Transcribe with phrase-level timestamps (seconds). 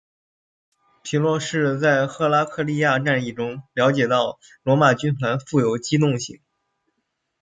[1.03, 6.41] 皮洛士在赫拉克利亚战役中了解到罗马军团富有机动性。